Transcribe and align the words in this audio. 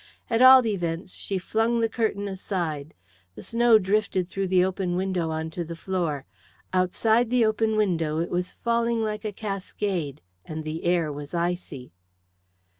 At 0.31 0.41
all 0.41 0.65
events 0.65 1.13
she 1.13 1.37
flung 1.37 1.79
the 1.79 1.87
curtain 1.87 2.27
aside; 2.27 2.95
the 3.35 3.43
snow 3.43 3.77
drifted 3.77 4.27
through 4.29 4.47
the 4.47 4.65
open 4.65 4.95
window 4.95 5.29
onto 5.29 5.63
the 5.63 5.75
floor; 5.75 6.25
outside 6.73 7.29
the 7.29 7.45
open 7.45 7.75
window 7.75 8.17
it 8.17 8.31
was 8.31 8.51
falling 8.51 9.03
like 9.03 9.25
a 9.25 9.31
cascade, 9.31 10.23
and 10.43 10.63
the 10.63 10.85
air 10.85 11.11
was 11.11 11.35
icy. 11.35 11.91